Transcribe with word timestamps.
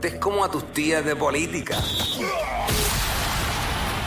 deportes 0.00 0.20
como 0.20 0.44
a 0.44 0.50
tus 0.50 0.72
tías 0.72 1.04
de 1.04 1.16
política. 1.16 1.76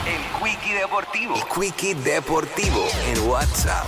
El 0.08 0.22
Quickie 0.42 0.74
Deportivo. 0.74 1.36
El 1.36 1.44
Quickie 1.44 1.96
Deportivo 1.96 2.86
en 3.08 3.28
WhatsApp. 3.28 3.86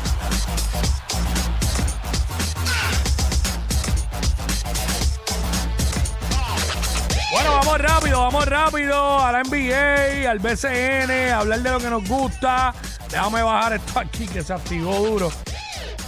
Bueno, 7.32 7.52
vamos 7.54 7.80
rápido, 7.80 8.20
vamos 8.20 8.46
rápido 8.46 9.20
a 9.20 9.32
la 9.32 9.44
NBA, 9.44 10.30
al 10.30 10.40
BCN, 10.40 11.32
a 11.32 11.40
hablar 11.40 11.62
de 11.62 11.72
lo 11.72 11.80
que 11.80 11.90
nos 11.90 12.08
gusta. 12.08 12.74
Déjame 13.10 13.44
bajar 13.44 13.74
esto 13.74 14.00
aquí 14.00 14.28
que 14.28 14.44
se 14.44 14.54
activó 14.54 15.00
duro. 15.00 15.32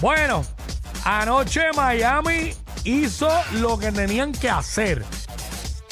Bueno, 0.02 0.44
anoche 1.06 1.72
Miami 1.74 2.54
hizo 2.84 3.30
lo 3.54 3.78
que 3.80 3.92
tenían 3.92 4.34
que 4.34 4.50
hacer. 4.50 5.06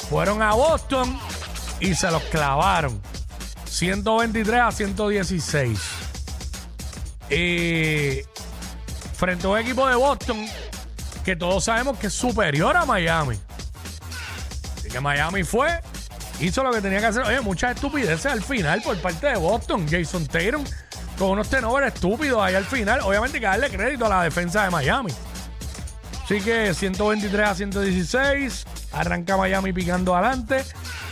Fueron 0.08 0.42
a 0.42 0.52
Boston 0.52 1.18
y 1.80 1.94
se 1.94 2.10
los 2.10 2.22
clavaron. 2.24 3.00
123 3.66 4.60
a 4.60 4.70
116. 4.70 5.80
Y 7.30 8.20
frente 9.16 9.46
a 9.46 9.50
un 9.50 9.58
equipo 9.58 9.88
de 9.88 9.94
Boston 9.96 10.46
que 11.24 11.34
todos 11.34 11.64
sabemos 11.64 11.98
que 11.98 12.08
es 12.08 12.12
superior 12.12 12.76
a 12.76 12.84
Miami. 12.84 13.38
Así 14.76 14.88
que 14.88 15.00
Miami 15.00 15.42
fue, 15.42 15.80
hizo 16.38 16.62
lo 16.62 16.70
que 16.70 16.80
tenía 16.80 17.00
que 17.00 17.06
hacer. 17.06 17.22
Oye, 17.22 17.40
muchas 17.40 17.74
estupideces 17.74 18.26
al 18.26 18.42
final 18.42 18.82
por 18.82 18.96
parte 18.98 19.28
de 19.28 19.36
Boston. 19.36 19.86
Jason 19.90 20.26
Tatum 20.26 20.64
con 21.18 21.30
unos 21.30 21.48
tenovers 21.48 21.94
estúpidos 21.94 22.42
ahí 22.42 22.54
al 22.54 22.64
final. 22.64 23.00
Obviamente 23.00 23.38
hay 23.38 23.40
que 23.40 23.46
darle 23.46 23.70
crédito 23.70 24.06
a 24.06 24.10
la 24.10 24.22
defensa 24.22 24.64
de 24.64 24.70
Miami. 24.70 25.12
Así 26.24 26.40
que 26.40 26.74
123 26.74 27.48
a 27.48 27.54
116. 27.54 28.66
Arranca 28.94 29.36
Miami 29.36 29.72
picando 29.72 30.14
adelante. 30.14 30.64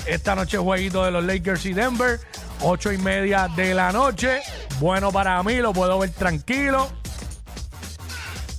Esta 0.06 0.34
noche 0.34 0.58
jueguito 0.58 1.04
de 1.04 1.10
los 1.10 1.24
Lakers 1.24 1.66
y 1.66 1.72
Denver. 1.72 2.20
8 2.60 2.92
y 2.92 2.98
media 2.98 3.48
de 3.54 3.74
la 3.74 3.92
noche. 3.92 4.40
Bueno 4.78 5.10
para 5.10 5.42
mí, 5.42 5.56
lo 5.56 5.72
puedo 5.72 5.98
ver 5.98 6.10
tranquilo. 6.10 6.88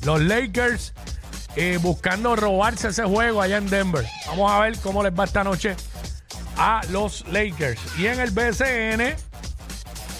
Los 0.03 0.21
Lakers 0.21 0.94
eh, 1.55 1.79
buscando 1.81 2.35
robarse 2.35 2.89
ese 2.89 3.03
juego 3.03 3.41
allá 3.41 3.57
en 3.57 3.69
Denver. 3.69 4.05
Vamos 4.27 4.51
a 4.51 4.59
ver 4.59 4.77
cómo 4.79 5.03
les 5.03 5.17
va 5.17 5.23
esta 5.23 5.44
noche 5.44 5.75
a 6.57 6.81
los 6.89 7.25
Lakers. 7.29 7.79
Y 7.97 8.07
en 8.07 8.19
el 8.19 8.31
BCN, 8.31 9.16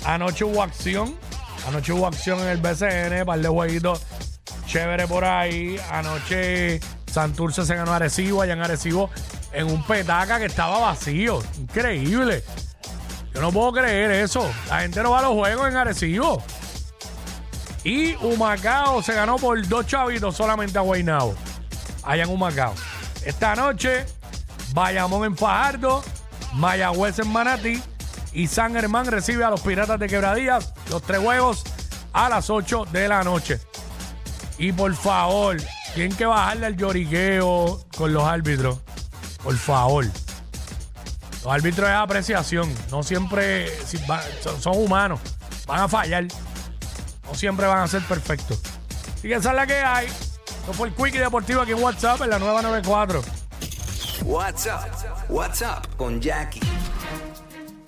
anoche 0.06 0.46
hubo 0.46 0.64
acción. 0.64 1.16
Anoche 1.68 1.94
hubo 1.94 2.08
acción 2.08 2.40
en 2.42 2.48
el 2.48 2.58
BCN, 2.58 3.26
par 3.26 3.40
de 3.40 3.48
jueguitos 3.48 4.02
chévere 4.74 5.08
por 5.08 5.24
ahí. 5.24 5.80
Anoche 5.92 6.80
Santurce 7.14 7.64
se 7.64 7.76
ganó 7.76 7.94
Arecibo, 7.94 8.42
allá 8.42 8.54
en 8.54 8.62
Arecibo, 8.62 9.12
en 9.52 9.68
un 9.68 9.84
petaca 9.84 10.40
que 10.40 10.46
estaba 10.46 10.80
vacío. 10.80 11.44
Increíble. 11.60 12.44
Yo 13.36 13.40
no 13.40 13.52
puedo 13.52 13.72
creer 13.72 14.10
eso. 14.10 14.52
La 14.68 14.80
gente 14.80 15.04
no 15.04 15.12
va 15.12 15.20
a 15.20 15.22
los 15.22 15.34
juegos 15.34 15.68
en 15.68 15.78
Arecibo. 15.78 16.42
Y 17.84 18.16
Humacao 18.16 19.04
se 19.04 19.14
ganó 19.14 19.36
por 19.36 19.68
dos 19.68 19.86
chavitos 19.86 20.36
solamente 20.36 20.80
a 20.80 20.82
Guaynabo. 20.82 21.36
Allá 22.02 22.24
en 22.24 22.32
Humacao. 22.32 22.74
Esta 23.24 23.56
noche, 23.56 24.08
Bayamón 24.74 25.26
en 25.26 25.38
Fajardo, 25.38 26.04
Mayagüez 26.54 27.20
en 27.20 27.32
Manatí 27.32 27.80
y 28.34 28.48
San 28.48 28.74
Germán 28.74 29.06
recibe 29.06 29.44
a 29.44 29.52
los 29.52 29.62
Piratas 29.62 30.00
de 30.00 30.08
Quebradillas. 30.08 30.74
Los 30.90 31.04
tres 31.04 31.20
juegos 31.20 31.64
a 32.12 32.28
las 32.28 32.50
8 32.50 32.88
de 32.92 33.08
la 33.08 33.24
noche. 33.24 33.60
Y 34.58 34.72
por 34.72 34.96
favor, 34.96 35.58
tienen 35.94 36.16
que 36.18 36.26
bajarle 36.26 36.66
al 36.68 36.76
lloriqueo 36.78 37.84
con 37.98 38.14
los 38.14 38.24
árbitros. 38.24 38.80
Por 39.44 39.56
favor. 39.58 40.06
Los 41.44 41.54
árbitros 41.54 41.90
es 41.90 41.96
apreciación. 41.96 42.74
No 42.90 43.04
siempre 43.04 43.68
si 43.86 43.98
va- 44.10 44.24
son, 44.42 44.62
son 44.62 44.78
humanos. 44.78 45.20
Van 45.68 45.82
a 45.82 45.88
fallar. 45.88 46.26
No 47.26 47.36
siempre 47.36 47.66
van 47.68 47.80
a 47.80 47.88
ser 47.88 48.02
perfectos. 48.04 48.60
Así 49.16 49.28
que 49.28 49.36
esa 49.36 49.50
es 49.52 49.56
la 49.56 49.68
que 49.68 49.76
hay. 49.76 50.08
Esto 50.08 50.74
fue 50.74 50.88
el 50.88 50.94
Quickie 50.96 51.20
Deportivo 51.20 51.62
aquí 51.62 51.72
en 51.74 51.84
WhatsApp 51.84 52.22
en 52.22 52.30
la 52.30 52.40
nueva 52.40 52.62
94. 52.62 53.22
WhatsApp. 54.24 54.90
WhatsApp 55.30 55.86
con 55.98 56.22
Jackie. 56.22 56.62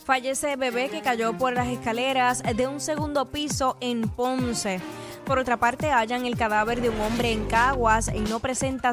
Fallece 0.05 0.55
bebé 0.55 0.89
que 0.89 1.01
cayó 1.01 1.33
por 1.37 1.53
las 1.53 1.67
escaleras 1.67 2.43
de 2.43 2.67
un 2.67 2.79
segundo 2.79 3.31
piso 3.31 3.77
en 3.81 4.03
Ponce. 4.09 4.79
Por 5.25 5.39
otra 5.39 5.57
parte, 5.57 5.89
hallan 5.89 6.27
el 6.27 6.37
cadáver 6.37 6.81
de 6.81 6.89
un 6.89 7.01
hombre 7.01 7.31
en 7.31 7.45
Caguas 7.45 8.11
y 8.13 8.19
no 8.19 8.39
presenta 8.39 8.75